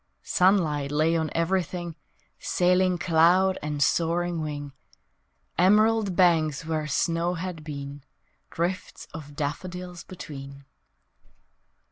[0.23, 1.95] Sunlight lay on everything,
[2.39, 4.73] Sailing cloud and soaring wing,
[5.59, 8.03] Emerald banks where snow had been,
[8.49, 10.65] Drifts of daffodils between.